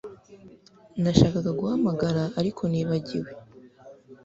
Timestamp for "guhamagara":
1.59-2.23